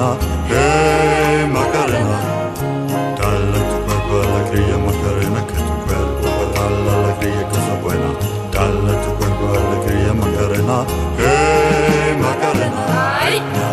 Macarena, 0.00 0.16
hey 0.48 1.46
Macarena. 1.46 2.18
Dale 3.18 3.60
tu 3.68 3.76
cuerpo 3.84 4.14
alegría, 4.22 4.78
Macarena, 4.78 5.46
que 5.46 5.54
tu 5.54 5.74
cuerpo 5.84 6.28
da 6.54 6.64
la 6.70 6.92
alegría, 7.04 7.42
cosa 7.48 7.74
buena. 7.82 8.10
Dale 8.50 8.92
tu 9.04 9.10
cuerpo 9.18 9.44
alegría, 9.60 10.14
Macarena, 10.14 10.86
hey 11.18 12.16
Macarena. 12.18 13.69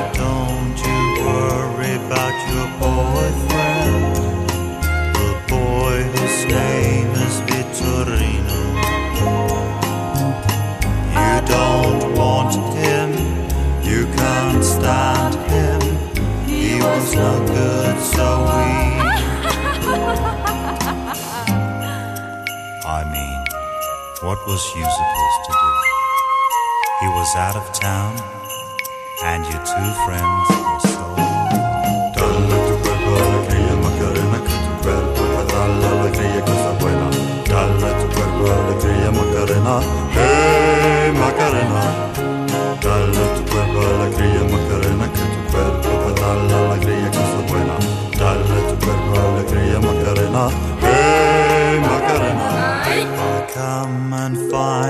What 24.28 24.46
was 24.46 24.76
you 24.76 24.84
supposed 24.84 25.42
to 25.46 25.54
do? 25.54 25.72
He 27.00 27.08
was 27.08 27.34
out 27.38 27.56
of 27.56 27.72
town, 27.72 28.20
and 29.24 29.46
your 29.46 29.64
two 29.64 29.90
friends 30.04 30.50
were 30.50 30.97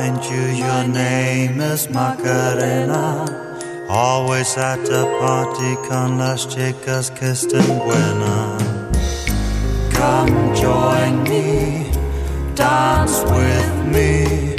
find 0.07 0.23
you, 0.25 0.65
your 0.65 0.87
name 0.87 1.59
is 1.59 1.89
Macarena. 1.89 3.25
Always 3.89 4.57
at 4.57 4.87
a 4.89 5.05
party 5.19 5.75
con 5.87 6.17
las 6.17 6.47
chicas 6.47 7.11
que 7.11 7.31
estén 7.31 7.67
buena. 7.79 8.57
Come 9.91 10.55
join 10.55 11.23
me, 11.23 11.91
dance 12.55 13.23
with 13.23 13.73
me, 13.85 14.55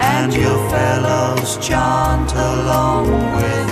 and 0.00 0.32
your 0.34 0.58
fellows 0.70 1.58
chant 1.66 2.32
along 2.32 3.06
with 3.36 3.63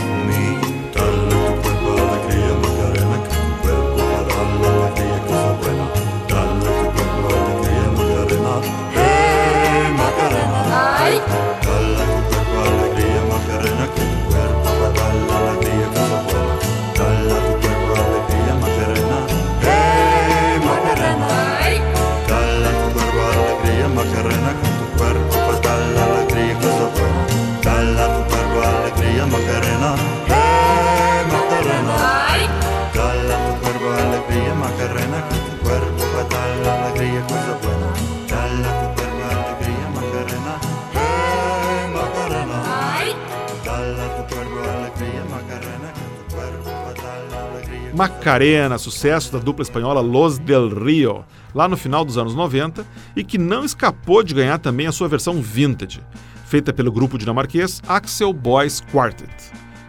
Macarena, 47.92 48.78
sucesso 48.78 49.30
da 49.30 49.38
dupla 49.38 49.62
espanhola 49.62 50.00
Los 50.00 50.38
del 50.38 50.70
Rio, 50.70 51.26
lá 51.54 51.68
no 51.68 51.76
final 51.76 52.06
dos 52.06 52.16
anos 52.16 52.34
90, 52.34 52.86
e 53.14 53.22
que 53.22 53.36
não 53.36 53.66
escapou 53.66 54.22
de 54.22 54.32
ganhar 54.32 54.58
também 54.58 54.86
a 54.86 54.92
sua 54.92 55.08
versão 55.08 55.42
vintage, 55.42 56.00
feita 56.46 56.72
pelo 56.72 56.90
grupo 56.90 57.18
dinamarquês 57.18 57.82
Axel 57.86 58.32
Boys 58.32 58.80
Quartet. 58.80 59.30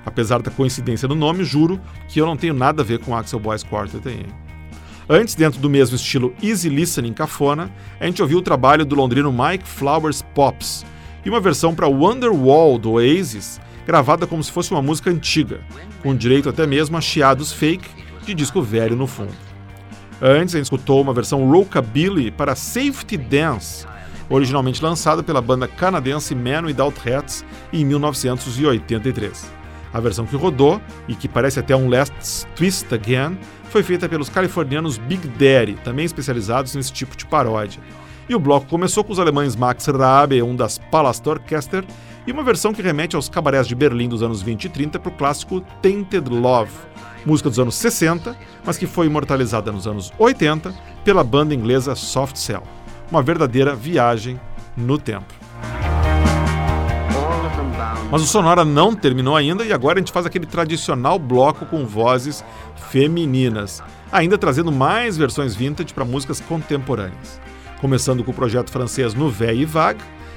Apesar 0.06 0.42
da 0.42 0.52
coincidência 0.52 1.08
do 1.08 1.16
nome, 1.16 1.46
juro 1.46 1.80
que 2.10 2.20
eu 2.20 2.26
não 2.26 2.36
tenho 2.36 2.54
nada 2.54 2.82
a 2.82 2.86
ver 2.86 3.00
com 3.00 3.16
Axel 3.16 3.40
Boys 3.40 3.64
Quartet 3.64 4.06
aí. 4.06 4.26
Antes, 5.08 5.34
dentro 5.34 5.62
do 5.62 5.70
mesmo 5.70 5.96
estilo 5.96 6.34
easy 6.44 6.68
listening 6.68 7.14
cafona, 7.14 7.72
a 8.02 8.06
gente 8.06 8.22
ouviu 8.22 8.40
o 8.40 8.42
trabalho 8.42 8.86
do 8.86 8.96
londrino 8.96 9.32
Mike 9.32 9.68
Flowers 9.68 10.22
Pops 10.36 10.86
e 11.26 11.30
uma 11.30 11.40
versão 11.40 11.74
para 11.74 11.88
Wonderwall 11.88 12.78
do 12.78 12.92
Oasis, 12.92 13.62
gravada 13.86 14.26
como 14.26 14.44
se 14.44 14.52
fosse 14.52 14.72
uma 14.72 14.82
música 14.82 15.10
antiga, 15.10 15.62
com 16.02 16.16
direito 16.16 16.50
até 16.50 16.66
mesmo 16.66 16.98
a 16.98 17.02
chiados 17.02 17.52
fake 17.52 17.88
de 18.26 18.34
disco 18.34 18.62
velho 18.62 18.96
no 18.96 19.08
fundo. 19.08 19.34
Antes, 20.22 20.56
a 20.56 20.58
gente 20.58 20.66
escutou 20.66 21.02
uma 21.02 21.14
versão 21.14 21.50
rockabilly 21.50 22.32
para 22.32 22.56
Safety 22.56 23.18
Dance, 23.18 23.86
originalmente 24.30 24.82
lançada 24.82 25.22
pela 25.22 25.42
banda 25.42 25.68
canadense 25.68 26.34
Man 26.34 26.64
Without 26.66 26.98
Hats 27.10 27.44
em 27.74 27.84
1983. 27.84 29.52
A 29.94 30.00
versão 30.00 30.26
que 30.26 30.36
rodou, 30.36 30.82
e 31.08 31.14
que 31.14 31.28
parece 31.28 31.60
até 31.60 31.76
um 31.76 31.90
Last 31.90 32.48
Twist 32.56 32.92
Again, 32.94 33.38
foi 33.70 33.84
feita 33.84 34.08
pelos 34.08 34.30
californianos 34.30 34.98
Big 34.98 35.28
Daddy, 35.28 35.76
também 35.84 36.06
especializados 36.06 36.74
nesse 36.74 36.92
tipo 36.94 37.16
de 37.16 37.26
paródia. 37.26 37.82
E 38.28 38.34
o 38.34 38.40
bloco 38.40 38.66
começou 38.68 39.04
com 39.04 39.12
os 39.12 39.20
alemães 39.20 39.56
Max 39.56 39.86
Rabe, 39.88 40.42
um 40.42 40.56
das 40.56 40.78
Palastorchester, 40.78 41.84
e 42.26 42.32
uma 42.32 42.44
versão 42.44 42.74
que 42.74 42.82
remete 42.82 43.16
aos 43.16 43.30
cabarés 43.30 43.68
de 43.68 43.76
Berlim 43.76 44.08
dos 44.08 44.24
anos 44.24 44.42
20 44.42 44.66
e 44.66 44.70
30 44.70 45.00
para 45.00 45.12
o 45.12 45.16
clássico 45.16 45.62
Tainted 45.82 46.30
Love, 46.30 46.72
música 47.26 47.50
dos 47.50 47.60
anos 47.60 47.76
60, 47.76 48.36
mas 48.66 48.78
que 48.78 48.88
foi 48.88 49.08
imortalizada 49.08 49.72
nos 49.72 49.88
anos 49.88 50.12
80 50.18 50.74
pela 51.04 51.24
banda 51.24 51.54
inglesa 51.54 51.96
Soft 51.96 52.38
Cell. 52.38 52.64
Uma 53.12 53.22
verdadeira 53.22 53.76
viagem 53.76 54.40
no 54.76 54.98
tempo. 54.98 55.34
Mas 58.10 58.22
o 58.22 58.26
Sonora 58.26 58.64
não 58.64 58.96
terminou 58.96 59.36
ainda 59.36 59.66
e 59.66 59.74
agora 59.74 59.98
a 59.98 60.02
gente 60.02 60.12
faz 60.12 60.26
aquele 60.26 60.46
tradicional 60.46 61.18
bloco 61.18 61.66
com 61.66 61.86
vozes 61.86 62.44
femininas, 62.90 63.84
ainda 64.12 64.38
trazendo 64.38 64.72
mais 64.72 65.18
versões 65.18 65.56
vintage 65.56 65.94
para 65.94 66.06
músicas 66.06 66.40
contemporâneas. 66.40 67.42
Começando 67.82 68.24
com 68.24 68.32
o 68.32 68.34
projeto 68.34 68.72
francês 68.72 69.14
Nouvelle 69.14 69.66
Vague 69.66 70.04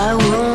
do 0.00 0.16
do 0.16 0.49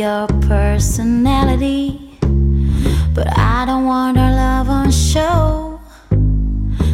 your 0.00 0.26
personality, 0.48 2.16
but 3.12 3.28
I 3.36 3.66
don't 3.66 3.84
want 3.84 4.16
our 4.16 4.32
love 4.32 4.70
on 4.70 4.90
show. 4.90 5.78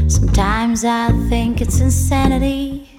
Sometimes 0.09 0.84
I 0.84 1.12
think 1.28 1.61
it's 1.61 1.78
insanity. 1.78 2.98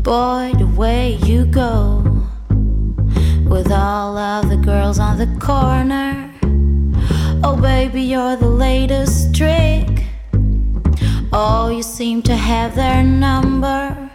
Boy, 0.00 0.54
the 0.58 0.72
way 0.74 1.18
you 1.26 1.44
go 1.44 2.02
with 3.46 3.70
all 3.70 4.16
of 4.16 4.48
the 4.48 4.56
girls 4.56 4.98
on 4.98 5.18
the 5.18 5.28
corner. 5.44 6.32
Oh, 7.44 7.58
baby, 7.60 8.00
you're 8.00 8.36
the 8.36 8.48
latest 8.48 9.34
trick. 9.34 10.06
Oh, 11.34 11.68
you 11.68 11.82
seem 11.82 12.22
to 12.22 12.34
have 12.34 12.74
their 12.74 13.02
number. 13.02 14.10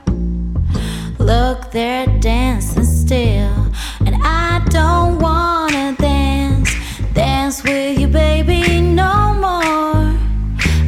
Look, 1.20 1.70
they're 1.70 2.08
dancing 2.20 2.84
still, 2.84 3.69
and 4.06 4.16
I 4.24 4.62
don't 4.70 5.20
wanna 5.20 5.96
dance, 5.98 6.70
dance 7.14 7.64
with 7.64 8.00
you, 8.00 8.08
baby, 8.08 8.82
no 8.82 9.34
more. 9.34 10.18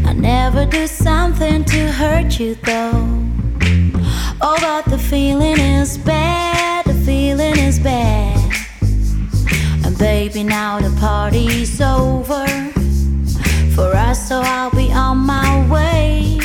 I 0.10 0.14
never 0.14 0.66
do 0.66 0.88
something 0.88 1.66
to 1.66 1.92
hurt 1.92 2.40
you, 2.40 2.56
though. 2.56 3.22
Oh, 4.44 4.58
but 4.60 4.86
the 4.86 4.98
feeling 4.98 5.60
is 5.60 5.98
bad, 5.98 6.86
the 6.86 6.94
feeling 7.06 7.58
is 7.58 7.80
bad. 7.80 8.38
And 9.86 9.98
baby, 9.98 10.44
now 10.44 10.80
the 10.80 10.96
party's 11.00 11.80
over 11.80 12.48
for 13.76 13.96
us, 13.96 14.28
so 14.28 14.42
I'll 14.44 14.72
be 14.72 14.92
on 14.92 15.18
my 15.18 15.70
way. 15.70 16.40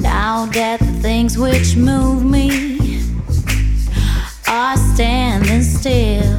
Now 0.00 0.46
that 0.46 0.78
the 0.80 0.92
things 1.00 1.36
which 1.38 1.76
move 1.76 2.24
me 2.24 2.77
are 4.48 4.76
standing 4.76 5.62
still, 5.62 6.38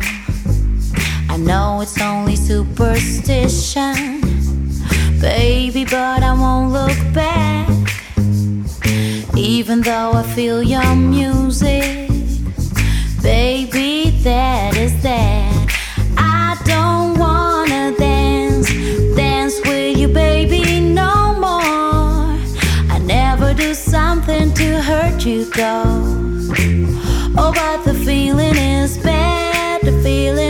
I 1.29 1.37
know 1.37 1.81
it's 1.81 2.01
only 2.01 2.35
superstition, 2.35 4.21
baby, 5.21 5.85
but 5.85 6.23
I 6.23 6.33
won't 6.33 6.73
look 6.73 6.97
back. 7.13 7.69
Even 9.35 9.81
though 9.81 10.13
I 10.13 10.23
feel 10.23 10.63
your 10.63 10.95
music, 10.95 12.09
baby, 13.21 14.09
that 14.23 14.75
is 14.75 15.01
that. 15.03 15.67
I 16.17 16.57
don't 16.65 17.17
wanna 17.19 17.95
dance, 17.97 18.69
dance 19.15 19.59
with 19.65 19.97
you, 19.97 20.07
baby, 20.07 20.79
no 20.79 21.35
more. 21.35 22.39
I 22.91 22.99
never 23.03 23.53
do 23.53 23.73
something 23.75 24.51
to 24.55 24.81
hurt 24.81 25.25
you, 25.25 25.45
though. 25.51 26.19
Oh, 27.41 27.53
but 27.53 27.85
the 27.85 27.93
feeling 27.93 28.57
is 28.57 28.97
bad, 28.97 29.81
the 29.81 29.93
feeling 30.03 30.48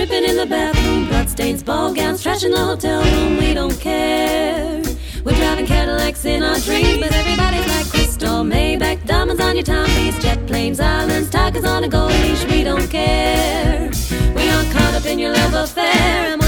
tripping 0.00 0.24
in 0.24 0.36
the 0.36 0.46
bathroom, 0.46 1.06
bloodstains, 1.08 1.62
ball 1.62 1.92
gowns, 1.92 2.22
trash 2.22 2.42
in 2.42 2.52
the 2.52 2.64
hotel 2.64 3.02
room. 3.02 3.36
We 3.36 3.52
don't 3.52 3.78
care. 3.78 4.82
We're 5.24 5.34
driving 5.34 5.66
Cadillacs 5.66 6.24
in 6.24 6.42
our 6.42 6.58
dreams, 6.60 7.00
but 7.00 7.12
everybody's 7.12 7.66
like 7.66 7.86
crystal, 7.90 8.44
Maybach, 8.44 9.04
diamonds 9.04 9.42
on 9.42 9.56
your 9.56 9.64
timepiece, 9.64 10.18
jet 10.22 10.46
planes, 10.46 10.80
islands, 10.80 11.28
tigers 11.28 11.64
on 11.64 11.84
a 11.84 11.88
gold 11.88 12.12
leash. 12.22 12.44
We 12.46 12.64
don't 12.64 12.88
care. 12.88 13.90
We 14.34 14.48
aren't 14.48 14.70
caught 14.72 14.94
up 14.94 15.04
in 15.04 15.18
your 15.18 15.34
love 15.34 15.52
affair, 15.52 16.38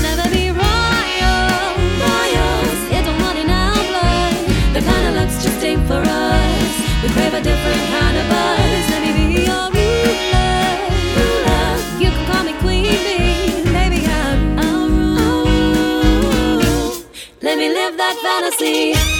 We 7.02 7.08
crave 7.08 7.34
a 7.34 7.40
different 7.42 7.82
kind 7.90 8.16
of 8.16 8.28
buzz. 8.28 8.90
Let 8.90 9.02
me 9.02 9.10
be 9.18 9.24
your 9.42 9.70
ruler. 9.74 10.68
You 11.98 12.10
can 12.14 12.24
call 12.30 12.44
me 12.44 12.52
queen 12.60 12.84
bee. 12.84 13.62
I'm. 14.06 14.56
Let 17.42 17.58
me 17.58 17.68
live 17.70 17.96
that 17.96 18.16
fantasy. 18.22 19.11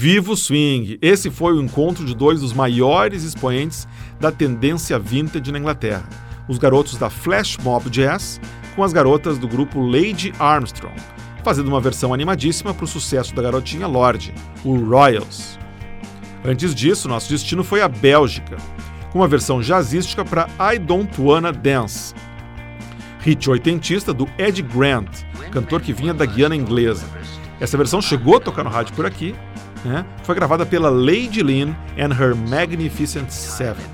Fantasy. 0.00 0.06
E 0.06 0.10
viva 0.10 0.32
o 0.32 0.36
swing! 0.36 0.98
Esse 1.02 1.30
foi 1.30 1.52
o 1.52 1.62
encontro 1.62 2.04
de 2.04 2.14
dois 2.14 2.40
dos 2.40 2.52
maiores 2.52 3.22
expoentes 3.22 3.86
da 4.18 4.32
tendência 4.32 4.98
vintage 4.98 5.52
na 5.52 5.58
Inglaterra, 5.58 6.08
os 6.48 6.58
garotos 6.58 6.96
da 6.96 7.10
Flash 7.10 7.58
Mob 7.58 7.90
Jazz 7.90 8.40
com 8.74 8.82
as 8.82 8.92
garotas 8.92 9.36
do 9.38 9.48
grupo 9.48 9.80
Lady 9.80 10.32
Armstrong, 10.38 10.94
fazendo 11.44 11.68
uma 11.68 11.80
versão 11.80 12.14
animadíssima 12.14 12.72
para 12.72 12.84
o 12.84 12.88
sucesso 12.88 13.34
da 13.34 13.42
garotinha 13.42 13.86
Lorde, 13.86 14.32
o 14.64 14.76
Royals. 14.76 15.58
Antes 16.44 16.74
disso, 16.74 17.08
nosso 17.08 17.28
destino 17.28 17.62
foi 17.62 17.82
a 17.82 17.88
Bélgica, 17.88 18.56
com 19.12 19.18
uma 19.18 19.28
versão 19.28 19.60
jazzística 19.60 20.24
para 20.24 20.48
I 20.74 20.78
Don't 20.78 21.20
Wanna 21.20 21.52
Dance, 21.52 22.14
hit 23.20 23.50
oitentista 23.50 24.14
do 24.14 24.26
Ed 24.38 24.62
Grant, 24.62 25.24
cantor 25.50 25.80
que 25.80 25.92
vinha 25.92 26.14
da 26.14 26.24
Guiana 26.24 26.56
inglesa. 26.56 27.04
Essa 27.60 27.76
versão 27.76 28.00
chegou 28.00 28.36
a 28.36 28.40
tocar 28.40 28.64
no 28.64 28.70
rádio 28.70 28.94
por 28.94 29.04
aqui, 29.04 29.34
né? 29.84 30.04
foi 30.22 30.34
gravada 30.34 30.64
pela 30.66 30.90
Lady 30.90 31.42
Lynn 31.42 31.74
and 31.98 32.12
Her 32.12 32.34
Magnificent 32.34 33.30
Seven. 33.30 33.84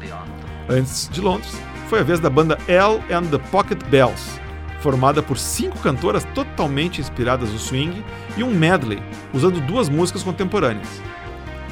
Antes 0.68 1.08
de 1.10 1.20
Londres, 1.20 1.60
foi 1.88 2.00
a 2.00 2.02
vez 2.02 2.18
da 2.18 2.28
banda 2.28 2.58
L 2.66 3.00
and 3.12 3.26
the 3.26 3.38
Pocket 3.50 3.82
Bells, 3.84 4.40
formada 4.80 5.22
por 5.22 5.38
cinco 5.38 5.78
cantoras 5.78 6.24
totalmente 6.34 7.00
inspiradas 7.00 7.52
no 7.52 7.58
swing 7.58 8.04
e 8.36 8.42
um 8.42 8.52
medley, 8.52 9.02
usando 9.32 9.60
duas 9.60 9.88
músicas 9.88 10.22
contemporâneas. 10.22 11.00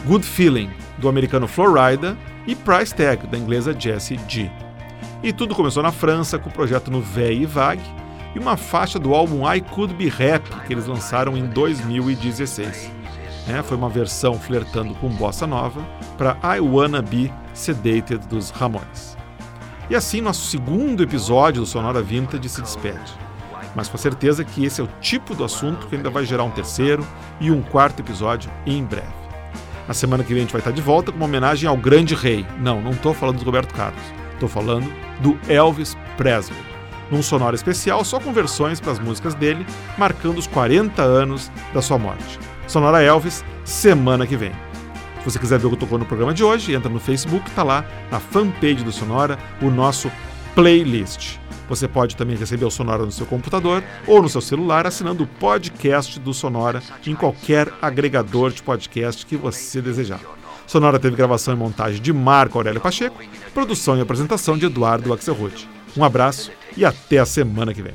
Good 0.06 0.24
Feeling, 0.24 0.70
do 0.98 1.08
americano 1.08 1.48
Florida, 1.48 2.16
e 2.46 2.54
Price 2.54 2.94
Tag, 2.94 3.26
da 3.26 3.38
inglesa 3.38 3.74
Jessie 3.78 4.20
G. 4.28 4.50
E 5.22 5.32
tudo 5.32 5.54
começou 5.54 5.82
na 5.82 5.90
França 5.90 6.38
com 6.38 6.50
o 6.50 6.52
projeto 6.52 6.90
no 6.90 7.00
Veille 7.00 7.44
e 7.44 7.46
Vague 7.46 7.82
e 8.34 8.38
uma 8.38 8.56
faixa 8.56 8.98
do 8.98 9.14
álbum 9.14 9.50
I 9.50 9.60
Could 9.60 9.94
Be 9.94 10.08
Rap, 10.08 10.42
que 10.66 10.72
eles 10.72 10.86
lançaram 10.86 11.36
em 11.36 11.46
2016. 11.46 12.90
É, 13.46 13.62
foi 13.62 13.76
uma 13.76 13.88
versão 13.88 14.38
flertando 14.38 14.94
com 14.94 15.08
bossa 15.08 15.46
nova 15.46 15.80
para 16.16 16.36
I 16.56 16.60
Wanna 16.60 17.02
Be 17.02 17.32
Sedated 17.52 18.26
dos 18.26 18.50
Ramones. 18.50 19.16
E 19.90 19.94
assim 19.94 20.20
nosso 20.20 20.46
segundo 20.46 21.02
episódio 21.02 21.60
do 21.60 21.66
Sonora 21.66 22.02
Vintage 22.02 22.48
se 22.48 22.62
despede. 22.62 23.12
Mas 23.74 23.88
com 23.88 23.98
certeza 23.98 24.44
que 24.44 24.64
esse 24.64 24.80
é 24.80 24.84
o 24.84 24.88
tipo 25.00 25.34
do 25.34 25.44
assunto 25.44 25.86
que 25.88 25.96
ainda 25.96 26.08
vai 26.08 26.24
gerar 26.24 26.44
um 26.44 26.50
terceiro 26.50 27.06
e 27.38 27.50
um 27.50 27.60
quarto 27.60 28.00
episódio 28.00 28.50
em 28.64 28.82
breve. 28.82 29.24
Na 29.86 29.92
semana 29.92 30.24
que 30.24 30.32
vem 30.32 30.38
a 30.38 30.44
gente 30.44 30.52
vai 30.52 30.60
estar 30.60 30.70
de 30.70 30.80
volta 30.80 31.12
com 31.12 31.18
uma 31.18 31.26
homenagem 31.26 31.68
ao 31.68 31.76
grande 31.76 32.14
rei. 32.14 32.46
Não, 32.60 32.80
não 32.80 32.92
estou 32.92 33.12
falando 33.12 33.38
do 33.38 33.44
Roberto 33.44 33.74
Carlos. 33.74 34.02
Estou 34.32 34.48
falando 34.48 34.90
do 35.20 35.38
Elvis 35.48 35.96
Presley. 36.16 36.58
Num 37.10 37.22
sonoro 37.22 37.54
especial 37.54 38.02
só 38.04 38.18
com 38.18 38.32
versões 38.32 38.80
para 38.80 38.92
as 38.92 38.98
músicas 38.98 39.34
dele, 39.34 39.66
marcando 39.98 40.38
os 40.38 40.46
40 40.46 41.02
anos 41.02 41.52
da 41.74 41.82
sua 41.82 41.98
morte. 41.98 42.38
Sonora 42.66 43.02
Elvis, 43.02 43.44
semana 43.64 44.26
que 44.26 44.36
vem. 44.36 44.52
Se 45.18 45.24
você 45.24 45.38
quiser 45.38 45.58
ver 45.58 45.66
o 45.66 45.70
que 45.70 45.76
tocou 45.76 45.98
no 45.98 46.04
programa 46.04 46.34
de 46.34 46.44
hoje, 46.44 46.74
entra 46.74 46.90
no 46.90 47.00
Facebook, 47.00 47.48
está 47.48 47.62
lá 47.62 47.84
na 48.10 48.20
fanpage 48.20 48.84
do 48.84 48.92
Sonora, 48.92 49.38
o 49.62 49.70
nosso 49.70 50.10
playlist. 50.54 51.38
Você 51.68 51.88
pode 51.88 52.14
também 52.14 52.36
receber 52.36 52.64
o 52.64 52.70
Sonora 52.70 53.04
no 53.04 53.12
seu 53.12 53.24
computador 53.24 53.82
ou 54.06 54.22
no 54.22 54.28
seu 54.28 54.40
celular 54.40 54.86
assinando 54.86 55.24
o 55.24 55.26
podcast 55.26 56.20
do 56.20 56.34
Sonora 56.34 56.82
em 57.06 57.14
qualquer 57.14 57.72
agregador 57.80 58.50
de 58.50 58.62
podcast 58.62 59.24
que 59.24 59.36
você 59.36 59.80
desejar. 59.80 60.20
Sonora 60.66 60.98
teve 60.98 61.16
gravação 61.16 61.54
e 61.54 61.56
montagem 61.56 62.00
de 62.00 62.12
Marco 62.12 62.58
Aurélio 62.58 62.80
Pacheco, 62.80 63.22
produção 63.52 63.96
e 63.96 64.00
apresentação 64.00 64.58
de 64.58 64.66
Eduardo 64.66 65.12
Axelrod. 65.12 65.68
Um 65.96 66.04
abraço 66.04 66.50
e 66.76 66.84
até 66.84 67.18
a 67.18 67.26
semana 67.26 67.72
que 67.72 67.82
vem. 67.82 67.94